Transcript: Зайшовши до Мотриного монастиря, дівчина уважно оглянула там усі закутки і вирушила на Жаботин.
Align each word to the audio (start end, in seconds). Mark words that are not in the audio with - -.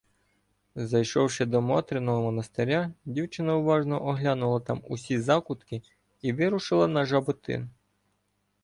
Зайшовши 0.75 1.45
до 1.45 1.61
Мотриного 1.61 2.21
монастиря, 2.21 2.93
дівчина 3.05 3.55
уважно 3.55 4.05
оглянула 4.05 4.59
там 4.59 4.83
усі 4.89 5.19
закутки 5.19 5.81
і 6.21 6.33
вирушила 6.33 6.87
на 6.87 7.05
Жаботин. 7.05 7.69